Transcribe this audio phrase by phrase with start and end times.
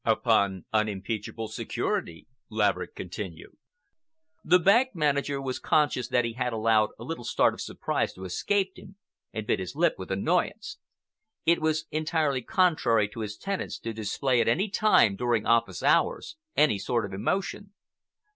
[0.03, 3.55] "Upon unimpeachable security," Laverick continued.
[4.43, 8.25] The bank manager was conscious that he had allowed a little start of surprise to
[8.25, 8.95] escape him,
[9.31, 10.79] and bit his lip with annoyance.
[11.45, 16.35] It was entirely contrary to his tenets to display at any time during office hours
[16.57, 17.73] any sort of emotion.